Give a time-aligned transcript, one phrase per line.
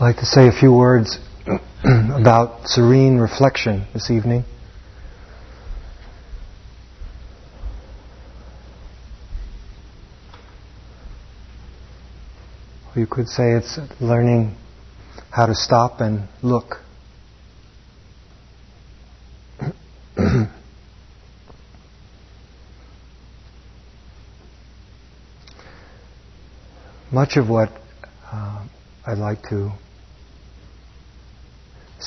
[0.00, 1.18] I'd like to say a few words
[1.84, 4.46] about serene reflection this evening.
[12.96, 14.56] You could say it's learning
[15.30, 16.76] how to stop and look.
[27.12, 27.68] Much of what
[28.32, 28.64] uh,
[29.06, 29.72] I'd like to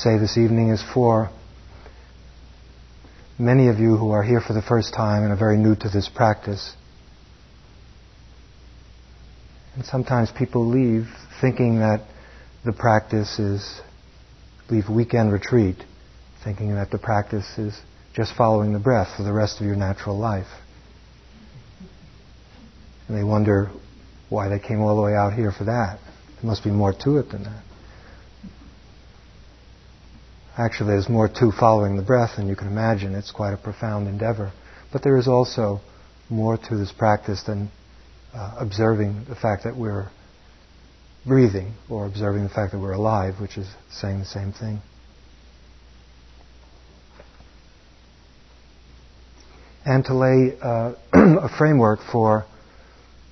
[0.04, 1.30] say this evening is for
[3.38, 5.88] many of you who are here for the first time and are very new to
[5.88, 6.74] this practice.
[9.74, 11.06] And sometimes people leave
[11.40, 12.02] thinking that
[12.66, 13.80] the practice is,
[14.68, 15.82] leave weekend retreat,
[16.44, 17.74] thinking that the practice is
[18.14, 20.52] just following the breath for the rest of your natural life.
[23.08, 23.70] And they wonder
[24.28, 25.98] why they came all the way out here for that.
[26.42, 27.64] There must be more to it than that.
[30.56, 33.14] Actually, there's more to following the breath than you can imagine.
[33.14, 34.52] It's quite a profound endeavor.
[34.92, 35.80] But there is also
[36.30, 37.70] more to this practice than
[38.32, 40.08] uh, observing the fact that we're
[41.26, 44.80] breathing or observing the fact that we're alive, which is saying the same thing.
[49.84, 52.46] And to lay uh, a framework for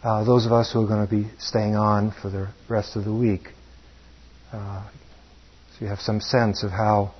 [0.02, 3.04] uh, those of us who are going to be staying on for the rest of
[3.04, 3.48] the week.
[4.52, 4.84] Uh,
[5.72, 7.12] so you have some sense of how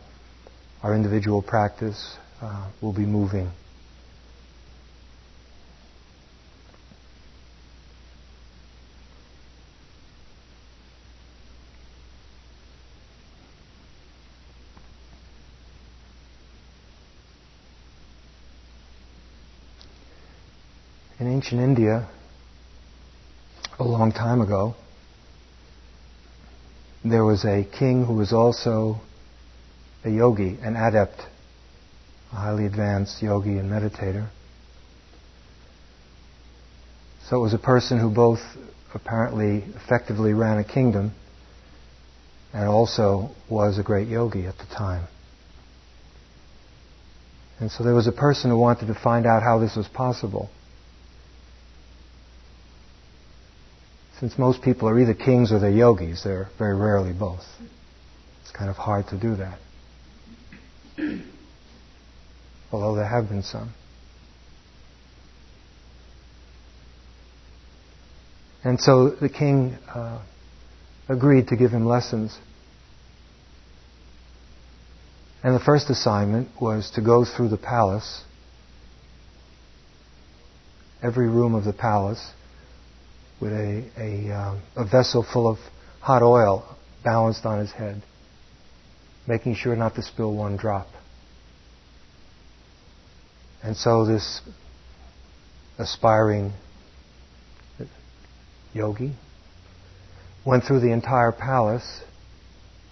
[0.82, 3.50] our individual practice uh, will be moving.
[21.18, 22.08] In ancient India,
[23.78, 24.74] a long time ago,
[27.04, 29.00] there was a king who was also
[30.04, 31.20] a yogi, an adept,
[32.32, 34.28] a highly advanced yogi and meditator.
[37.28, 38.40] So it was a person who both
[38.94, 41.12] apparently effectively ran a kingdom
[42.52, 45.06] and also was a great yogi at the time.
[47.58, 50.50] And so there was a person who wanted to find out how this was possible.
[54.20, 57.44] Since most people are either kings or they're yogis, they're very rarely both.
[58.42, 59.58] It's kind of hard to do that.
[62.72, 63.72] Although there have been some.
[68.64, 70.22] And so the king uh,
[71.08, 72.38] agreed to give him lessons.
[75.42, 78.22] And the first assignment was to go through the palace,
[81.02, 82.30] every room of the palace,
[83.42, 85.58] with a, a, um, a vessel full of
[86.00, 86.64] hot oil
[87.02, 88.00] balanced on his head,
[89.26, 90.86] making sure not to spill one drop.
[93.64, 94.40] And so this
[95.76, 96.52] aspiring
[98.72, 99.12] yogi
[100.46, 102.00] went through the entire palace,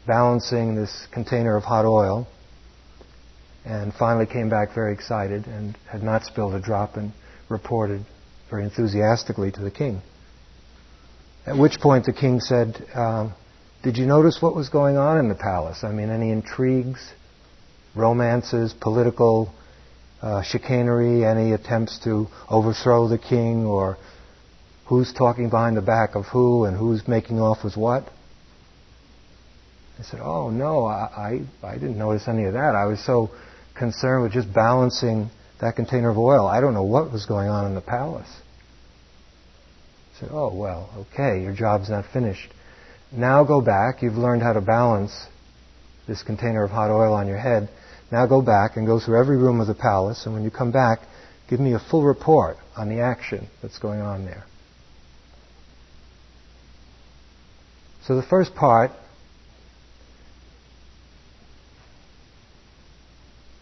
[0.05, 2.27] balancing this container of hot oil,
[3.65, 7.12] and finally came back very excited and had not spilled a drop and
[7.49, 8.05] reported
[8.50, 10.03] very enthusiastically to the king.
[11.47, 13.34] At which point the king said, um,
[13.83, 15.83] Did you notice what was going on in the palace?
[15.83, 17.01] I mean, any intrigues,
[17.95, 19.53] romances, political
[20.21, 23.97] uh, chicanery, any attempts to overthrow the king, or
[24.87, 28.05] who's talking behind the back of who and who's making off with what?
[29.99, 32.75] I said, Oh, no, I, I, I didn't notice any of that.
[32.75, 33.31] I was so
[33.75, 35.31] concerned with just balancing
[35.61, 36.47] that container of oil.
[36.47, 38.29] I don't know what was going on in the palace
[40.20, 42.53] said, oh, well, okay, your job's not finished.
[43.10, 44.03] Now go back.
[44.03, 45.26] You've learned how to balance
[46.06, 47.70] this container of hot oil on your head.
[48.12, 50.72] Now go back and go through every room of the palace, and when you come
[50.72, 51.00] back,
[51.48, 54.44] give me a full report on the action that's going on there.
[58.06, 58.90] So the first part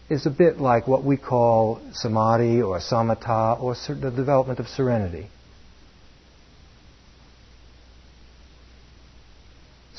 [0.09, 5.29] is a bit like what we call samadhi or samatha or the development of serenity.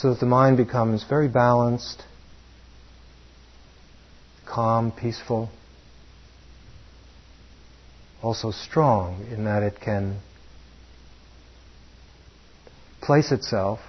[0.00, 2.02] So that the mind becomes very balanced,
[4.46, 5.50] calm, peaceful,
[8.22, 10.18] also strong in that it can
[13.02, 13.80] place itself,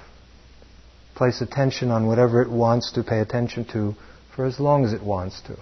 [1.15, 3.95] place attention on whatever it wants to pay attention to
[4.35, 5.55] for as long as it wants to.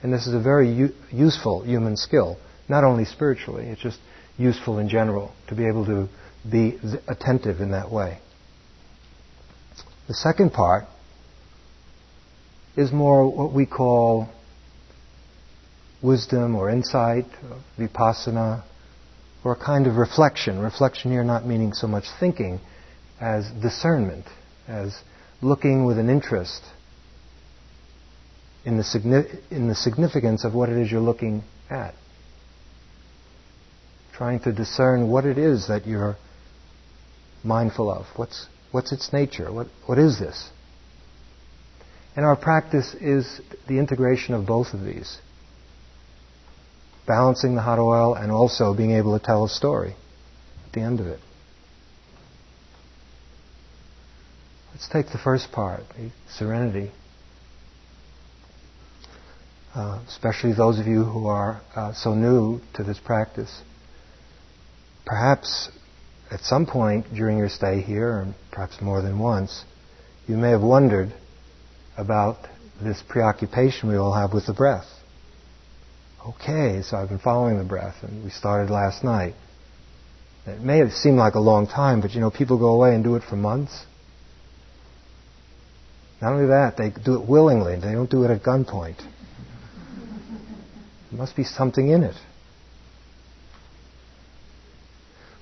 [0.00, 2.36] And this is a very u- useful human skill,
[2.68, 3.98] not only spiritually, it's just
[4.38, 6.08] useful in general to be able to
[6.48, 6.78] be
[7.08, 8.20] attentive in that way.
[10.08, 10.84] The second part
[12.76, 14.28] is more what we call
[16.02, 18.62] wisdom or insight, or vipassana,
[19.42, 20.60] or a kind of reflection.
[20.60, 22.60] Reflection here not meaning so much thinking
[23.20, 24.26] as discernment,
[24.68, 24.96] as
[25.42, 26.62] looking with an interest
[28.64, 31.94] in the, in the significance of what it is you're looking at.
[34.12, 36.16] Trying to discern what it is that you're
[37.44, 38.06] mindful of.
[38.16, 39.50] What's, what's its nature?
[39.50, 40.50] What, what is this?
[42.14, 45.16] And our practice is the integration of both of these.
[47.06, 49.96] Balancing the hot oil and also being able to tell a story
[50.66, 51.20] at the end of it.
[54.74, 56.92] Let's take the first part, the serenity.
[59.74, 63.62] Uh, especially those of you who are uh, so new to this practice.
[65.06, 65.70] Perhaps
[66.30, 69.64] at some point during your stay here, or perhaps more than once,
[70.26, 71.12] you may have wondered
[71.96, 72.38] about
[72.82, 74.86] this preoccupation we all have with the breath.
[76.26, 79.34] Okay, so I've been following the breath, and we started last night.
[80.46, 83.04] It may have seemed like a long time, but you know, people go away and
[83.04, 83.84] do it for months.
[86.20, 87.76] Not only that, they do it willingly.
[87.76, 88.98] They don't do it at gunpoint.
[91.10, 92.16] There must be something in it.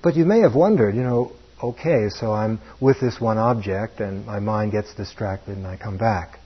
[0.05, 1.31] But you may have wondered, you know,
[1.63, 5.97] okay, so I'm with this one object and my mind gets distracted and I come
[5.97, 6.37] back.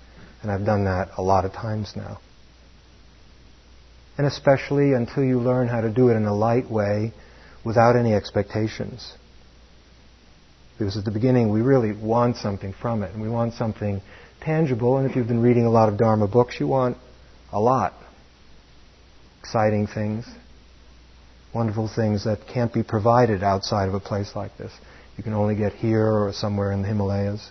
[0.42, 2.22] And I've done that a lot of times now.
[4.18, 7.12] And especially until you learn how to do it in a light way
[7.66, 9.12] without any expectations.
[10.78, 14.02] Because at the beginning we really want something from it and we want something
[14.40, 15.00] tangible.
[15.00, 16.96] And if you've been reading a lot of Dharma books, you want
[17.52, 17.94] a lot
[19.42, 20.26] exciting things,
[21.54, 24.72] wonderful things that can't be provided outside of a place like this.
[25.18, 27.50] You can only get here or somewhere in the Himalayas.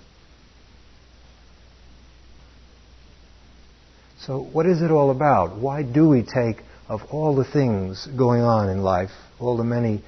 [4.21, 5.59] So, what is it all about?
[5.59, 10.03] Why do we take, of all the things going on in life, all the many,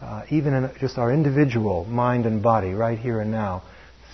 [0.00, 3.62] uh, even in just our individual mind and body, right here and now,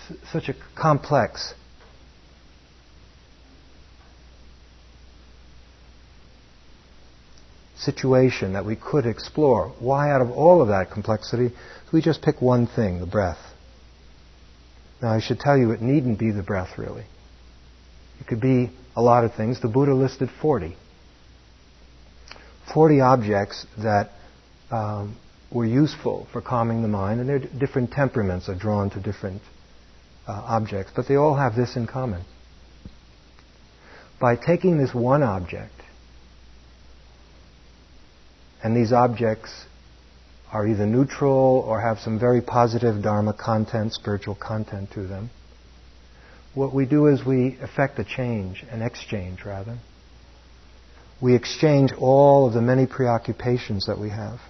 [0.08, 1.54] s- such a complex
[7.84, 9.72] situation that we could explore.
[9.78, 13.38] Why, out of all of that complexity, do we just pick one thing, the breath?
[15.00, 17.04] Now, I should tell you, it needn't be the breath, really.
[18.20, 19.60] It could be a lot of things.
[19.60, 20.76] The Buddha listed 40.
[22.72, 24.10] 40 objects that
[24.70, 25.16] um,
[25.50, 29.42] were useful for calming the mind, and their different temperaments are drawn to different
[30.26, 32.24] uh, objects, but they all have this in common.
[34.20, 35.81] By taking this one object
[38.62, 39.64] and these objects
[40.52, 45.30] are either neutral or have some very positive Dharma content, spiritual content to them.
[46.54, 49.78] What we do is we effect a change, an exchange rather.
[51.20, 54.40] We exchange all of the many preoccupations that we have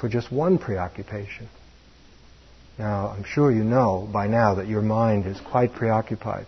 [0.00, 1.48] for just one preoccupation.
[2.78, 6.46] Now, I'm sure you know by now that your mind is quite preoccupied.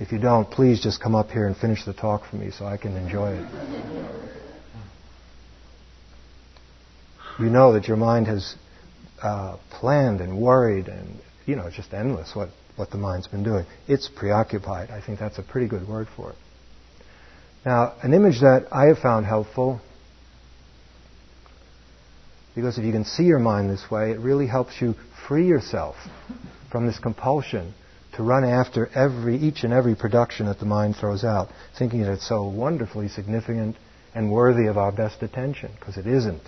[0.00, 2.64] If you don't, please just come up here and finish the talk for me so
[2.64, 3.46] I can enjoy it.
[7.38, 8.54] You know that your mind has
[9.22, 13.66] uh, planned and worried and, you know, just endless what, what the mind's been doing.
[13.88, 14.90] It's preoccupied.
[14.90, 16.36] I think that's a pretty good word for it.
[17.66, 19.82] Now, an image that I have found helpful,
[22.54, 24.94] because if you can see your mind this way, it really helps you
[25.28, 25.96] free yourself
[26.72, 27.74] from this compulsion
[28.20, 31.48] to run after every, each and every production that the mind throws out,
[31.78, 33.74] thinking that it's so wonderfully significant
[34.14, 36.42] and worthy of our best attention, because it isn't.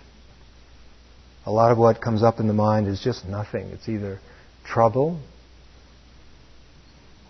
[1.46, 3.68] A lot of what comes up in the mind is just nothing.
[3.68, 4.20] It's either
[4.66, 5.18] trouble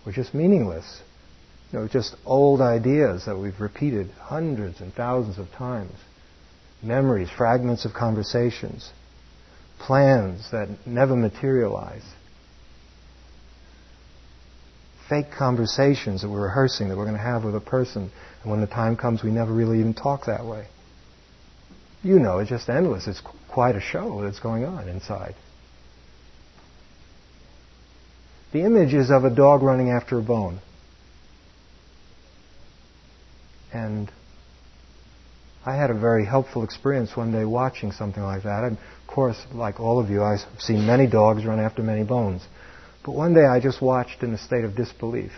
[0.04, 1.02] or just meaningless.
[1.70, 5.94] You know, just old ideas that we've repeated hundreds and thousands of times.
[6.82, 8.90] Memories, fragments of conversations,
[9.78, 12.02] plans that never materialize
[15.08, 18.10] fake conversations that we're rehearsing that we're going to have with a person,
[18.42, 20.66] and when the time comes, we never really even talk that way.
[22.02, 23.06] You know, it's just endless.
[23.06, 25.34] It's quite a show that's going on inside.
[28.52, 30.60] The image is of a dog running after a bone.
[33.72, 34.10] And
[35.64, 38.64] I had a very helpful experience one day watching something like that.
[38.64, 42.42] Of course, like all of you, I've seen many dogs run after many bones.
[43.04, 45.32] But one day I just watched in a state of disbelief.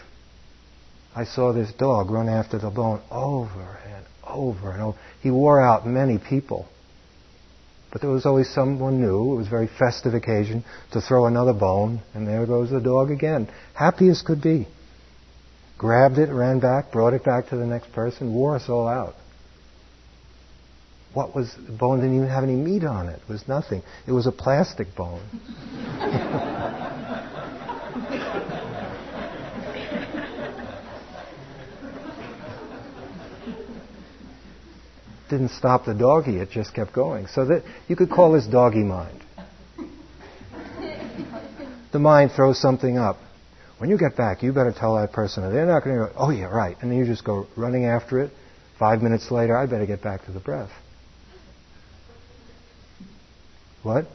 [1.17, 4.99] I saw this dog run after the bone over and over and over.
[5.23, 6.67] He wore out many people.
[7.93, 9.35] But there was always someone new.
[9.35, 13.13] It was a very festive occasion to throw another bone, and there goes the dog
[13.13, 13.49] again.
[13.75, 14.67] Happy as could be.
[15.79, 19.15] Grabbed it, ran back, brought it back to the next person, wore us all out.
[21.13, 23.21] What was the bone didn't even have any meat on it.
[23.23, 23.83] It was nothing.
[24.09, 25.23] It was a plastic bone.
[35.31, 37.27] didn't stop the doggy, it just kept going.
[37.29, 39.21] So that you could call this doggy mind.
[41.93, 43.19] the mind throws something up.
[43.79, 45.51] When you get back, you better tell that person.
[45.53, 46.77] They're not going to go, oh yeah, right.
[46.81, 48.31] And then you just go running after it.
[48.79, 50.71] Five minutes later, I better get back to the breath.
[53.83, 54.07] What?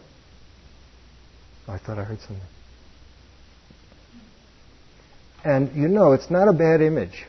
[1.67, 2.41] I thought I heard something.
[5.43, 7.25] And you know, it's not a bad image.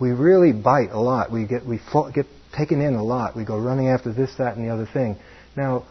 [0.00, 1.30] We really bite a lot.
[1.30, 1.80] We get we
[2.12, 2.26] get
[2.56, 3.36] taken in a lot.
[3.36, 5.16] We go running after this, that, and the other thing.
[5.56, 5.86] Now,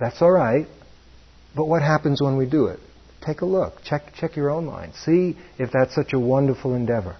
[0.00, 0.66] that's all right,
[1.54, 2.80] but what happens when we do it?
[3.24, 3.74] Take a look.
[3.84, 4.94] Check, check your own mind.
[4.94, 7.16] See if that's such a wonderful endeavor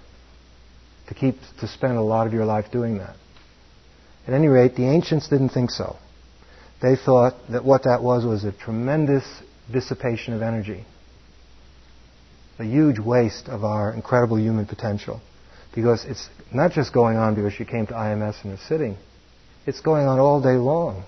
[1.07, 3.15] to keep to spend a lot of your life doing that.
[4.27, 5.97] At any rate, the ancients didn't think so.
[6.81, 9.23] They thought that what that was was a tremendous
[9.71, 10.85] dissipation of energy,
[12.59, 15.21] a huge waste of our incredible human potential.
[15.73, 18.97] Because it's not just going on because you came to IMS and are sitting,
[19.65, 21.03] it's going on all day long.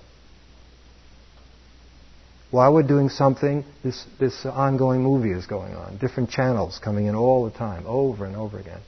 [2.51, 5.97] While we're doing something, this, this ongoing movie is going on.
[5.97, 8.81] Different channels coming in all the time, over and over again.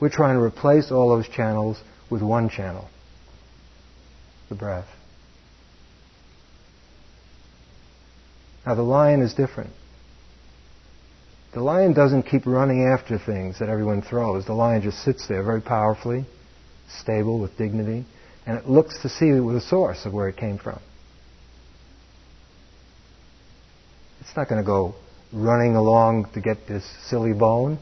[0.00, 2.88] We're trying to replace all those channels with one channel
[4.48, 4.86] the breath.
[8.64, 9.70] Now, the lion is different.
[11.56, 14.44] The lion doesn't keep running after things that everyone throws.
[14.44, 16.26] The lion just sits there very powerfully,
[17.00, 18.04] stable, with dignity,
[18.44, 20.78] and it looks to see the source of where it came from.
[24.20, 24.96] It's not going to go
[25.32, 27.78] running along to get this silly bone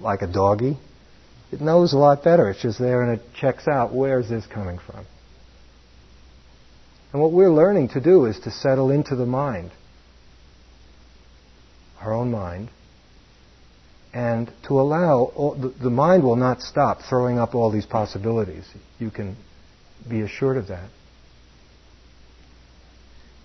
[0.00, 0.78] like a doggy.
[1.52, 2.48] It knows a lot better.
[2.48, 5.04] It's just there and it checks out where is this coming from.
[7.12, 9.70] And what we're learning to do is to settle into the mind,
[12.00, 12.70] our own mind,
[14.12, 18.64] and to allow all, the, the mind will not stop throwing up all these possibilities.
[18.98, 19.36] You can
[20.08, 20.88] be assured of that.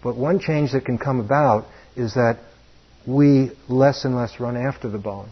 [0.04, 1.66] But one change that can come about
[1.96, 2.40] is that
[3.08, 5.30] we less and less run after the bone.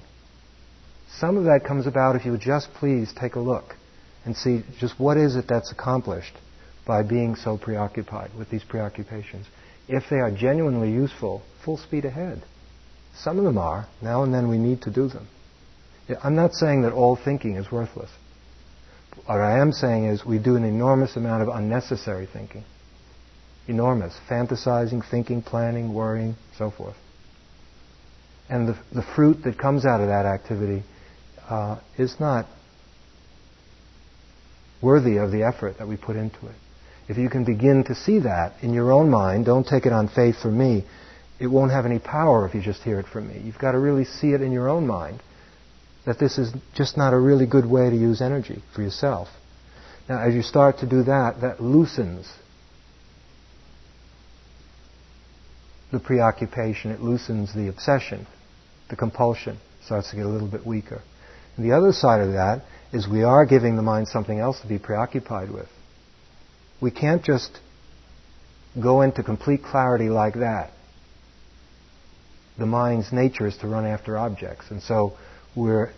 [1.18, 3.76] Some of that comes about if you just please take a look
[4.26, 6.34] and see just what is it that's accomplished
[6.86, 9.46] by being so preoccupied with these preoccupations.
[9.88, 12.44] If they are genuinely useful, full speed ahead.
[13.16, 13.88] Some of them are.
[14.02, 15.28] Now and then we need to do them.
[16.24, 18.10] I'm not saying that all thinking is worthless.
[19.26, 22.64] What I am saying is we do an enormous amount of unnecessary thinking.
[23.68, 24.14] Enormous.
[24.30, 26.96] Fantasizing, thinking, planning, worrying, so forth.
[28.50, 30.84] And the, the fruit that comes out of that activity
[31.48, 32.46] uh, is not
[34.82, 36.56] worthy of the effort that we put into it.
[37.08, 40.08] If you can begin to see that in your own mind, don't take it on
[40.08, 40.86] faith from me,
[41.42, 43.42] it won't have any power if you just hear it from me.
[43.44, 45.24] You've got to really see it in your own mind
[46.06, 49.28] that this is just not a really good way to use energy for yourself.
[50.08, 52.32] Now, as you start to do that, that loosens
[55.92, 58.28] the preoccupation, it loosens the obsession,
[58.92, 61.02] the compulsion starts to get a little bit weaker.
[61.58, 64.68] And the other side of that is we are giving the mind something else to
[64.68, 65.70] be preoccupied with.
[66.80, 67.60] We can't just
[68.80, 70.72] go into complete clarity like that
[72.62, 74.70] the mind's nature is to run after objects.
[74.70, 75.18] And so
[75.56, 75.92] we're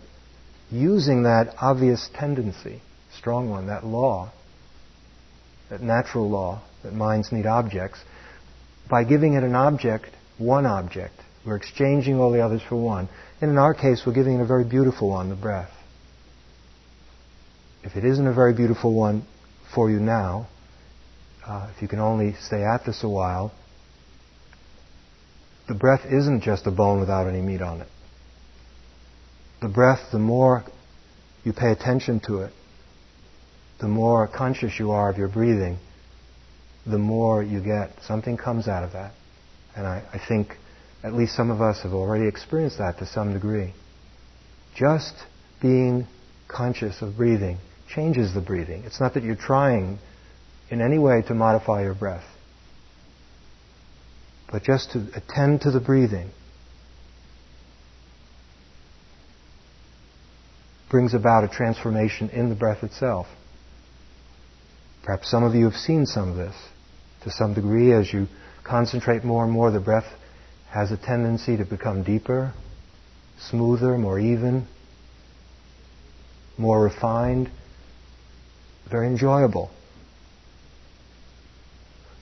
[0.70, 2.80] using that obvious tendency,
[3.18, 4.32] strong one, that law,
[5.68, 8.00] that natural law that minds need objects,
[8.90, 10.06] by giving it an object,
[10.38, 11.14] one object.
[11.46, 13.10] We're exchanging all the others for one.
[13.42, 15.70] And in our case, we're giving it a very beautiful one, the breath.
[17.82, 19.26] If it isn't a very beautiful one
[19.74, 20.48] for you now,
[21.46, 23.52] uh, if you can only stay at this a while,
[25.66, 27.88] the breath isn't just a bone without any meat on it.
[29.62, 30.64] The breath, the more
[31.42, 32.52] you pay attention to it,
[33.80, 35.78] the more conscious you are of your breathing,
[36.86, 37.90] the more you get.
[38.06, 39.12] Something comes out of that.
[39.74, 40.56] And I, I think
[41.02, 43.72] at least some of us have already experienced that to some degree.
[44.76, 45.14] Just
[45.62, 46.06] being
[46.46, 48.84] conscious of breathing changes the breathing.
[48.84, 49.98] It's not that you're trying
[50.70, 52.24] in any way to modify your breath
[54.54, 56.30] but just to attend to the breathing
[60.88, 63.26] brings about a transformation in the breath itself.
[65.02, 66.54] Perhaps some of you have seen some of this
[67.24, 67.92] to some degree.
[67.92, 68.28] As you
[68.62, 70.06] concentrate more and more, the breath
[70.70, 72.54] has a tendency to become deeper,
[73.50, 74.68] smoother, more even,
[76.56, 77.50] more refined,
[78.88, 79.72] very enjoyable.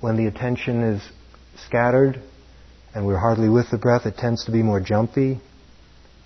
[0.01, 1.03] When the attention is
[1.66, 2.21] scattered
[2.94, 5.40] and we're hardly with the breath, it tends to be more jumpy,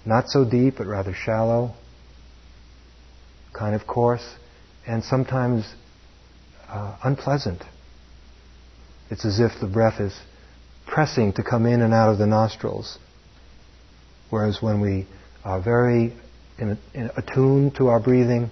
[0.04, 1.74] not so deep, but rather shallow,
[3.52, 4.26] kind of coarse,
[4.86, 5.64] and sometimes
[6.68, 7.62] uh, unpleasant.
[9.10, 10.18] It's as if the breath is
[10.86, 12.98] pressing to come in and out of the nostrils.
[14.30, 15.06] Whereas when we
[15.44, 16.12] are very
[16.58, 18.50] in, in, attuned to our breathing,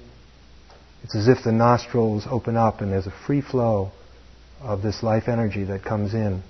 [1.03, 3.91] it's as if the nostrils open up and there's a free flow
[4.61, 6.43] of this life energy that comes in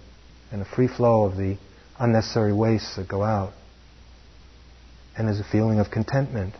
[0.51, 1.57] and a free flow of the
[1.99, 3.53] unnecessary wastes that go out.
[5.17, 6.55] And there's a feeling of contentment.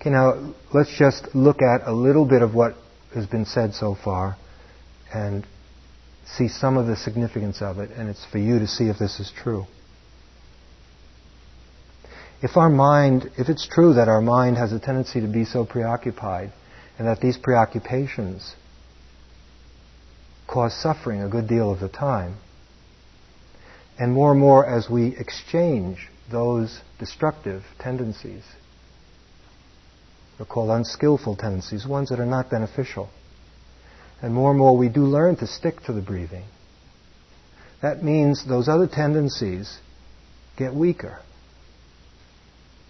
[0.00, 2.74] Okay, now let's just look at a little bit of what
[3.14, 4.36] has been said so far
[5.14, 5.46] and
[6.26, 9.20] see some of the significance of it, and it's for you to see if this
[9.20, 9.66] is true.
[12.42, 15.64] If our mind, if it's true that our mind has a tendency to be so
[15.64, 16.52] preoccupied,
[16.98, 18.54] and that these preoccupations
[20.46, 22.34] cause suffering a good deal of the time,
[23.98, 28.42] and more and more as we exchange those destructive tendencies
[30.42, 33.10] they're called unskillful tendencies, ones that are not beneficial.
[34.20, 36.42] And more and more we do learn to stick to the breathing.
[37.80, 39.78] That means those other tendencies
[40.56, 41.20] get weaker.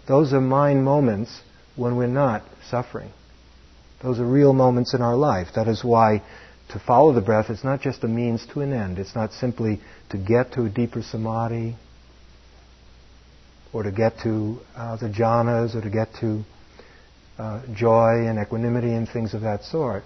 [0.07, 1.41] Those are mind moments
[1.75, 3.11] when we're not suffering.
[4.01, 5.47] Those are real moments in our life.
[5.55, 6.21] That is why
[6.69, 8.99] to follow the breath is not just a means to an end.
[8.99, 9.79] It's not simply
[10.09, 11.75] to get to a deeper samadhi
[13.71, 16.43] or to get to uh, the jhanas or to get to
[17.37, 20.03] uh, joy and equanimity and things of that sort.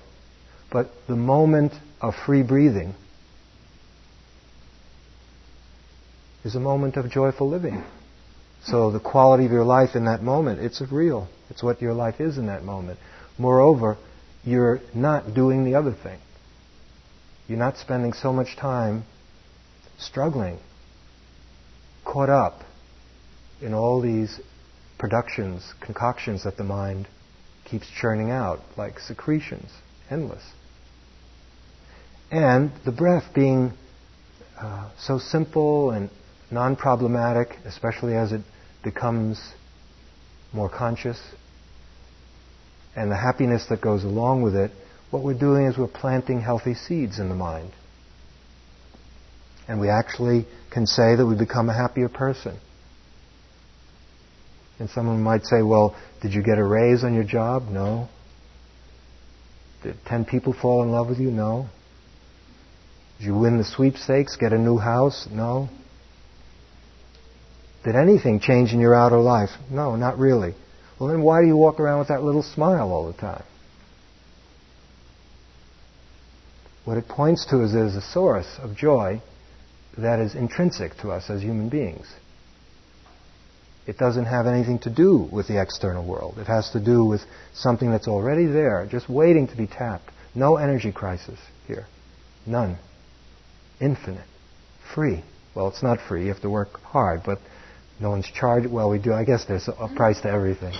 [0.71, 2.93] But the moment of free breathing
[6.43, 7.83] is a moment of joyful living.
[8.63, 11.27] So the quality of your life in that moment, it's real.
[11.49, 12.99] It's what your life is in that moment.
[13.37, 13.97] Moreover,
[14.43, 16.19] you're not doing the other thing.
[17.47, 19.03] You're not spending so much time
[19.97, 20.59] struggling,
[22.05, 22.61] caught up
[23.61, 24.39] in all these
[24.97, 27.07] productions, concoctions that the mind
[27.65, 29.69] keeps churning out like secretions,
[30.09, 30.43] endless.
[32.31, 33.73] And the breath being
[34.59, 36.09] uh, so simple and
[36.51, 38.41] non problematic, especially as it
[38.83, 39.39] becomes
[40.53, 41.19] more conscious,
[42.95, 44.71] and the happiness that goes along with it,
[45.11, 47.71] what we're doing is we're planting healthy seeds in the mind.
[49.67, 52.57] And we actually can say that we become a happier person.
[54.79, 57.63] And someone might say, well, did you get a raise on your job?
[57.69, 58.09] No.
[59.83, 61.31] Did 10 people fall in love with you?
[61.31, 61.67] No.
[63.19, 65.27] Did you win the sweepstakes, get a new house?
[65.31, 65.69] No.
[67.87, 69.51] Did anything change in your outer life?
[69.71, 70.53] No, not really.
[70.99, 73.45] Well, then why do you walk around with that little smile all the time?
[76.83, 79.21] What it points to is there's a source of joy
[79.97, 82.07] that is intrinsic to us as human beings.
[83.85, 86.39] It doesn't have anything to do with the external world.
[86.39, 87.21] It has to do with
[87.53, 90.11] something that's already there, just waiting to be tapped.
[90.35, 91.87] No energy crisis here.
[92.45, 92.79] None.
[93.79, 94.27] Infinite.
[94.93, 95.23] Free.
[95.55, 96.23] Well, it's not free.
[96.23, 97.39] You have to work hard, but
[97.99, 98.69] no one's charged.
[98.69, 99.13] Well, we do.
[99.13, 100.73] I guess there's a price to everything.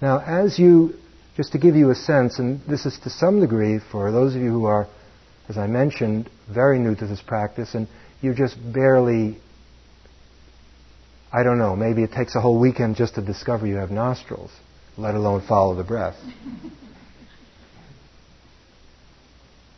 [0.00, 0.94] Now, as you,
[1.36, 4.42] just to give you a sense, and this is to some degree for those of
[4.42, 4.88] you who are,
[5.48, 7.86] as I mentioned, very new to this practice, and
[8.20, 9.38] you're just barely
[11.32, 14.50] I don't know, maybe it takes a whole weekend just to discover you have nostrils,
[14.98, 16.16] let alone follow the breath.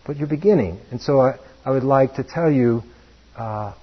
[0.05, 0.81] but you're beginning.
[0.91, 2.83] And so I, I would like to tell you
[3.37, 3.75] uh,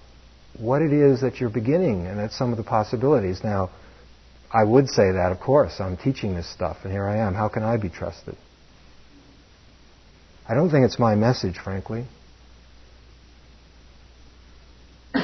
[0.59, 3.43] what it is that you're beginning, and that's some of the possibilities.
[3.43, 3.69] Now,
[4.51, 7.33] I would say that, of course, I'm teaching this stuff, and here I am.
[7.33, 8.35] How can I be trusted?
[10.47, 12.05] I don't think it's my message, frankly.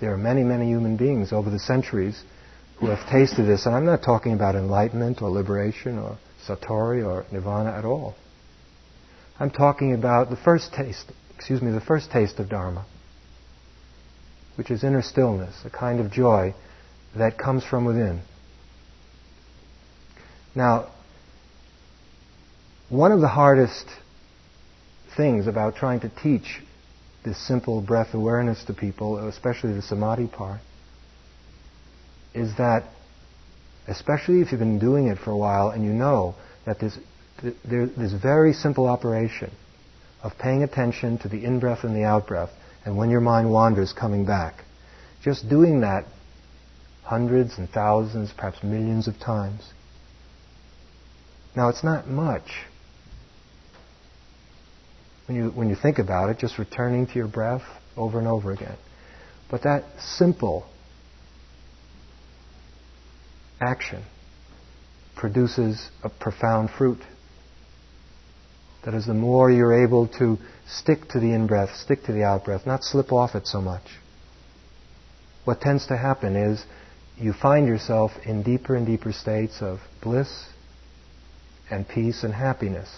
[0.00, 2.20] There are many, many human beings over the centuries
[2.80, 7.24] who have tasted this, and I'm not talking about enlightenment or liberation or satori or
[7.30, 8.16] nirvana at all.
[9.38, 12.84] I'm talking about the first taste, excuse me, the first taste of Dharma,
[14.56, 16.54] which is inner stillness, a kind of joy
[17.16, 18.20] that comes from within.
[20.54, 20.90] Now,
[22.88, 23.86] one of the hardest
[25.16, 26.60] things about trying to teach
[27.24, 30.60] this simple breath awareness to people, especially the samadhi part,
[32.34, 32.84] is that,
[33.86, 36.34] especially if you've been doing it for a while and you know
[36.66, 36.98] that there's
[37.42, 39.50] this very simple operation
[40.22, 42.50] of paying attention to the in-breath and the out-breath,
[42.84, 44.64] and when your mind wanders, coming back.
[45.22, 46.04] Just doing that
[47.04, 49.72] hundreds and thousands, perhaps millions of times.
[51.54, 52.48] Now, it's not much.
[55.26, 57.62] When you, when you think about it, just returning to your breath
[57.96, 58.76] over and over again.
[59.50, 60.66] But that simple
[63.60, 64.02] action
[65.14, 67.00] produces a profound fruit.
[68.84, 72.24] That is, the more you're able to stick to the in breath, stick to the
[72.24, 73.84] out breath, not slip off it so much.
[75.44, 76.64] What tends to happen is
[77.16, 80.46] you find yourself in deeper and deeper states of bliss
[81.70, 82.88] and peace and happiness.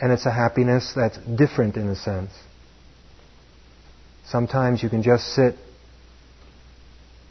[0.00, 2.32] And it's a happiness that's different in a sense.
[4.26, 5.56] Sometimes you can just sit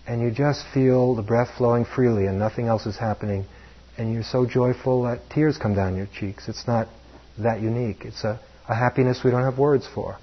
[0.08, 3.46] and you just feel the breath flowing freely and nothing else is happening
[3.98, 6.48] and you're so joyful that tears come down your cheeks.
[6.48, 6.88] It's not
[7.38, 8.06] that unique.
[8.06, 10.18] It's a, a happiness we don't have words for.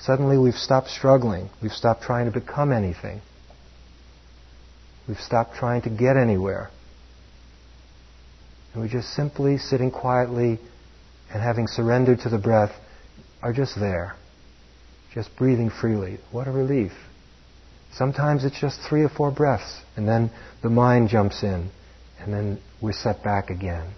[0.00, 1.48] Suddenly we've stopped struggling.
[1.62, 3.20] We've stopped trying to become anything.
[5.06, 6.70] We've stopped trying to get anywhere.
[8.72, 10.58] And we're just simply sitting quietly
[11.32, 12.72] and having surrendered to the breath
[13.42, 14.16] are just there.
[15.14, 16.18] Just breathing freely.
[16.30, 16.92] What a relief.
[17.94, 20.30] Sometimes it's just three or four breaths, and then
[20.62, 21.70] the mind jumps in,
[22.18, 23.92] and then we're set back again.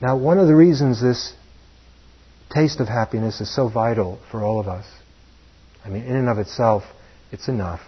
[0.00, 1.34] Now, one of the reasons this
[2.52, 4.84] taste of happiness is so vital for all of us,
[5.84, 6.82] I mean, in and of itself,
[7.30, 7.80] it's enough.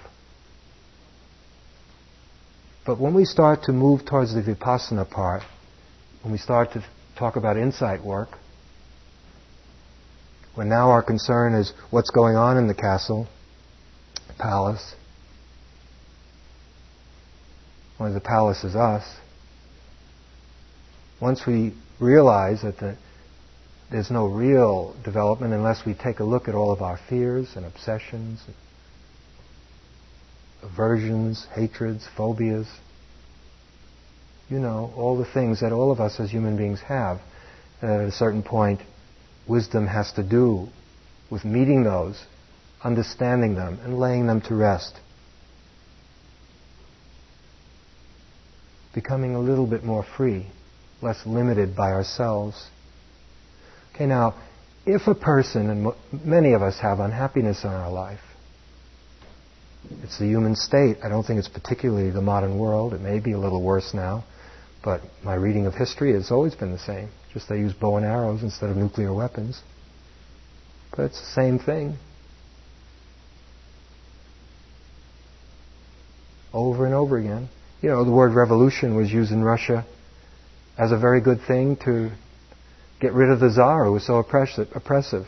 [2.87, 5.43] But when we start to move towards the vipassana part,
[6.23, 6.85] when we start to
[7.19, 8.29] talk about insight work,
[10.55, 13.27] when now our concern is what's going on in the castle,
[14.39, 14.95] palace,
[17.99, 19.05] when the palace is us,
[21.21, 22.97] once we realize that the,
[23.91, 27.65] there's no real development unless we take a look at all of our fears and
[27.65, 28.43] obsessions,
[30.63, 32.67] aversions, hatreds, phobias.
[34.49, 37.21] You know, all the things that all of us as human beings have.
[37.81, 38.81] And at a certain point,
[39.49, 40.69] wisdom has to do
[41.31, 42.23] with meeting those,
[42.83, 44.95] understanding them, and laying them to rest.
[48.95, 50.47] Becoming a little bit more free,
[51.03, 52.69] less limited by ourselves.
[53.95, 54.35] Okay, now,
[54.87, 55.93] if a person, and
[56.25, 58.21] many of us have unhappiness in our life,
[60.03, 60.99] it's the human state.
[61.03, 62.95] I don't think it's particularly the modern world.
[62.95, 64.25] It may be a little worse now,
[64.83, 67.11] but my reading of history has always been the same.
[67.35, 69.61] Just they use bow and arrows instead of nuclear weapons.
[70.97, 71.97] But it's the same thing.
[76.53, 77.49] Over and over again.
[77.83, 79.85] You know, the word revolution was used in Russia
[80.79, 82.11] as a very good thing to
[83.01, 85.27] get rid of the Tsar who was so oppressive.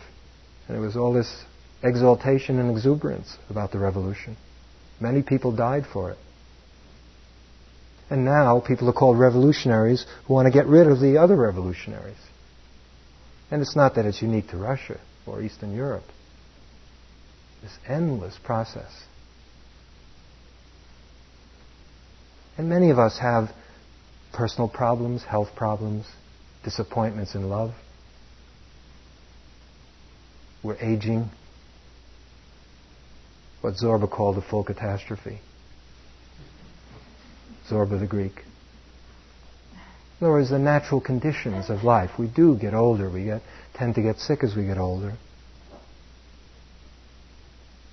[0.68, 1.44] And it was all this
[1.82, 4.36] exaltation and exuberance about the revolution.
[5.00, 6.18] Many people died for it.
[8.08, 12.16] And now people are called revolutionaries who want to get rid of the other revolutionaries.
[13.50, 16.04] And it's not that it's unique to Russia or Eastern Europe.
[17.62, 18.90] This endless process.
[22.56, 23.50] And many of us have
[24.32, 26.06] personal problems, health problems,
[26.64, 27.72] disappointments in love.
[30.62, 31.28] We're aging.
[33.60, 35.40] What Zorba called a full catastrophe.
[37.70, 38.42] Zorba the Greek.
[40.20, 42.10] In other words, the natural conditions of life.
[42.18, 43.10] We do get older.
[43.10, 43.42] We get,
[43.74, 45.12] tend to get sick as we get older.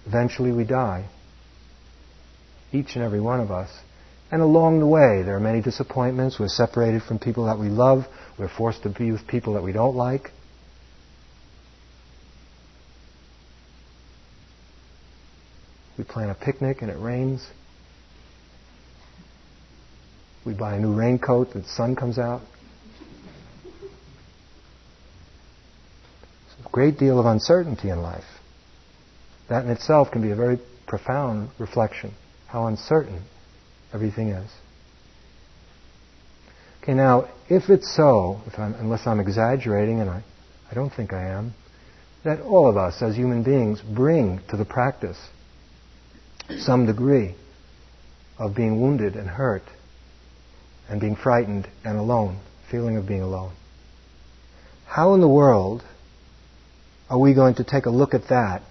[0.06, 1.10] Eventually we die.
[2.72, 3.70] Each and every one of us.
[4.32, 6.40] And along the way, there are many disappointments.
[6.40, 8.06] We're separated from people that we love.
[8.40, 10.32] We're forced to be with people that we don't like.
[15.98, 17.46] We plan a picnic and it rains.
[20.46, 22.42] We buy a new raincoat, the sun comes out.
[23.72, 23.92] There's
[26.66, 28.26] a great deal of uncertainty in life.
[29.48, 32.14] That in itself can be a very profound reflection,
[32.48, 33.24] how uncertain
[33.94, 34.52] everything is.
[36.82, 40.24] Okay, now, if it's so, if I'm, unless I'm exaggerating, and I,
[40.70, 41.54] I don't think I am,
[42.26, 45.18] that all of us as human beings bring to the practice
[46.58, 47.36] some degree
[48.38, 49.64] of being wounded and hurt
[50.94, 53.52] and being frightened and alone, feeling of being alone.
[54.86, 55.84] How in the world
[57.10, 58.62] are we going to take a look at that?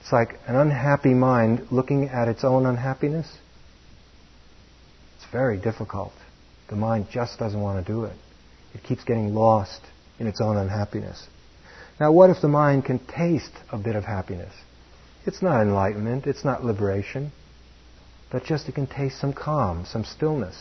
[0.00, 3.28] It's like an unhappy mind looking at its own unhappiness.
[5.14, 6.12] It's very difficult.
[6.68, 8.16] The mind just doesn't want to do it.
[8.74, 9.82] It keeps getting lost
[10.18, 11.28] in its own unhappiness.
[12.00, 14.52] Now, what if the mind can taste a bit of happiness?
[15.26, 17.30] It's not enlightenment, it's not liberation,
[18.32, 20.56] but just it can taste some calm, some stillness.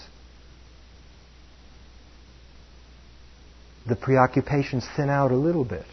[3.87, 5.85] The preoccupations thin out a little bit.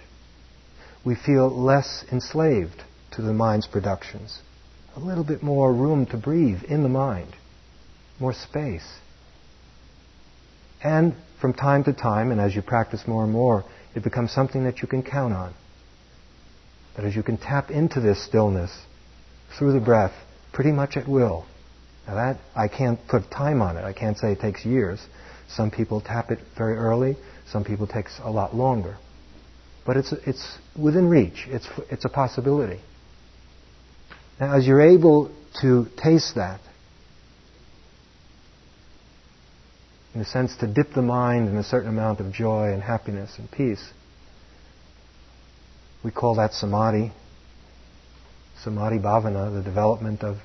[1.05, 4.40] We feel less enslaved to the mind's productions.
[4.96, 7.35] A little bit more room to breathe in the mind,
[8.18, 8.87] more space.
[10.83, 14.64] And from time to time, and as you practice more and more, it becomes something
[14.64, 15.55] that you can count on.
[16.96, 18.70] That as you can tap into this stillness
[19.59, 20.12] through the breath
[20.53, 21.46] pretty much at will.
[22.07, 23.85] Now that, I can't put time on it.
[23.85, 25.00] I can't say it takes years.
[25.48, 27.16] Some people tap it very early.
[27.50, 28.96] Some people takes a lot longer.
[29.86, 31.46] But it's, it's within reach.
[31.48, 32.80] It's, it's a possibility.
[34.38, 36.60] Now as you're able to taste that,
[40.14, 43.32] in a sense, to dip the mind in a certain amount of joy and happiness
[43.38, 43.84] and peace.
[46.04, 47.12] We call that samadhi.
[48.64, 50.38] Samadhi bhavana, the development of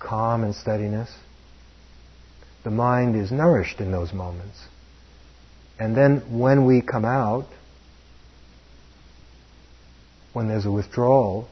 [0.00, 1.10] calm and steadiness.
[2.64, 4.56] The mind is nourished in those moments.
[5.78, 7.46] And then when we come out,
[10.32, 11.48] when there's a withdrawal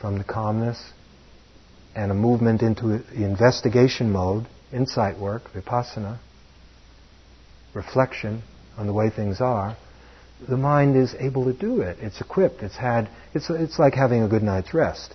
[0.00, 0.92] from the calmness
[1.94, 6.18] and a movement into the investigation mode, insight work, vipassana,
[7.74, 8.42] reflection
[8.76, 9.76] on the way things are,
[10.48, 11.98] the mind is able to do it.
[12.00, 12.62] It's equipped.
[12.62, 13.08] It's had.
[13.32, 15.14] It's it's like having a good night's rest.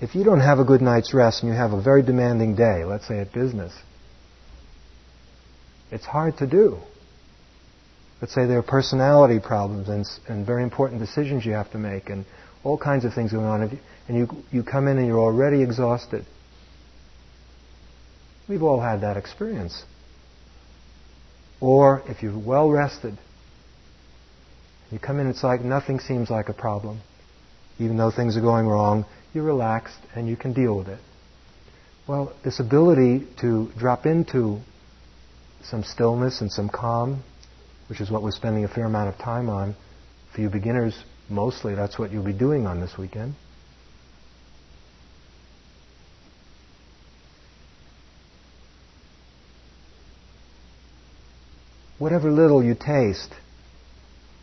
[0.00, 2.84] If you don't have a good night's rest and you have a very demanding day,
[2.84, 3.72] let's say at business,
[5.90, 6.78] it's hard to do.
[8.24, 12.08] Let's say there are personality problems and, and very important decisions you have to make
[12.08, 12.24] and
[12.62, 16.24] all kinds of things going on, and you, you come in and you're already exhausted.
[18.48, 19.84] We've all had that experience.
[21.60, 23.18] Or if you're well rested,
[24.90, 27.02] you come in, and it's like nothing seems like a problem.
[27.78, 31.00] Even though things are going wrong, you're relaxed and you can deal with it.
[32.08, 34.60] Well, this ability to drop into
[35.62, 37.22] some stillness and some calm,
[37.94, 39.76] which is what we're spending a fair amount of time on,
[40.34, 43.36] for you beginners, mostly that's what you'll be doing on this weekend.
[51.98, 53.32] whatever little you taste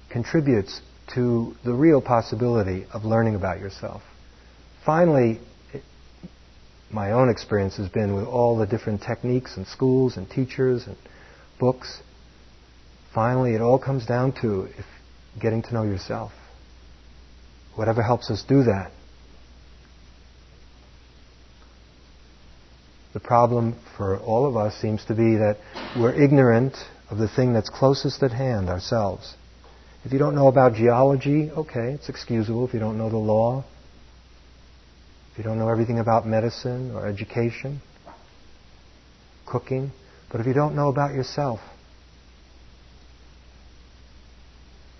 [0.09, 0.79] contributes
[1.13, 4.01] to the real possibility of learning about yourself.
[4.85, 5.39] Finally,
[5.73, 5.83] it,
[6.89, 10.95] my own experience has been with all the different techniques and schools and teachers and
[11.59, 12.01] books.
[13.13, 14.67] Finally, it all comes down to
[15.39, 16.31] getting to know yourself.
[17.75, 18.91] Whatever helps us do that.
[23.13, 25.57] The problem for all of us seems to be that
[25.97, 26.77] we're ignorant
[27.09, 29.35] of the thing that's closest at hand, ourselves.
[30.05, 33.65] If you don't know about geology, okay, it's excusable if you don't know the law.
[35.31, 37.81] If you don't know everything about medicine or education,
[39.45, 39.91] cooking,
[40.31, 41.59] but if you don't know about yourself,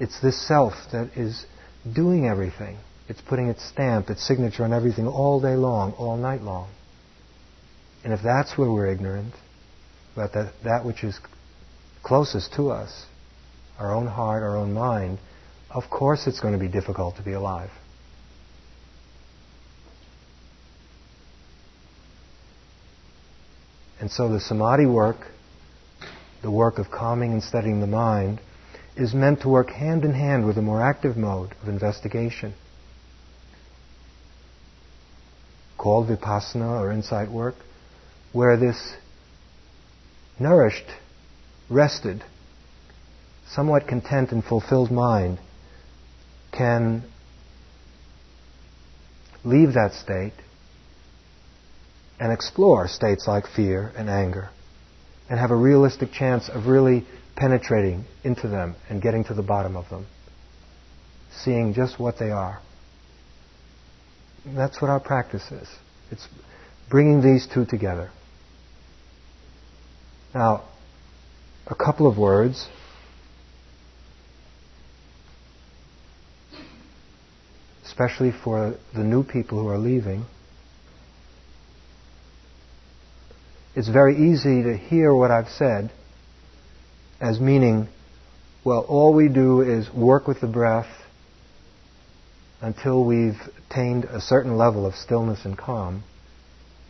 [0.02, 1.46] it's this self that is
[1.94, 2.80] doing everything.
[3.08, 6.72] It's putting its stamp, its signature on everything all day long, all night long.
[8.04, 9.36] And if that's where we're ignorant,
[10.14, 11.20] about that, that which is
[12.02, 13.06] closest to us,
[13.78, 15.20] our own heart, our own mind,
[15.70, 17.70] of course it's going to be difficult to be alive.
[24.00, 25.28] And so the samadhi work,
[26.42, 28.42] the work of calming and steadying the mind,
[28.95, 32.54] is meant to work hand in hand with a more active mode of investigation.
[35.77, 37.56] Called vipassana or insight work,
[38.34, 38.95] where this
[40.39, 40.86] nourished
[41.69, 42.23] rested,
[43.49, 45.39] somewhat content and fulfilled mind
[46.51, 47.04] can
[49.43, 50.34] leave that state
[52.19, 54.49] and explore states like fear and anger
[55.30, 59.76] and have a realistic chance of really penetrating into them and getting to the bottom
[59.76, 60.06] of them,
[61.44, 62.60] seeing just what they are.
[64.46, 65.67] And that's what our practice is.
[66.10, 66.28] It's
[66.89, 68.10] bringing these two together.
[70.34, 70.63] Now,
[71.67, 72.67] a couple of words.
[77.86, 80.26] Especially for the new people who are leaving.
[83.76, 85.91] It's very easy to hear what I've said
[87.21, 87.88] as meaning,
[88.65, 90.89] well, all we do is work with the breath
[92.62, 96.03] until we've attained a certain level of stillness and calm,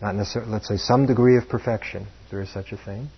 [0.01, 3.09] not necessarily, let's say, some degree of perfection, if there is such a thing.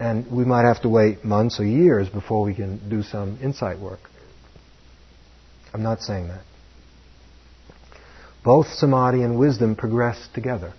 [0.00, 3.78] And we might have to wait months or years before we can do some insight
[3.78, 4.00] work.
[5.72, 6.42] I'm not saying that.
[8.44, 10.74] Both samadhi and wisdom progress together.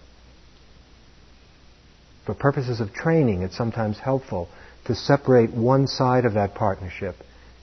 [2.26, 4.50] For purposes of training, it's sometimes helpful
[4.86, 7.16] to separate one side of that partnership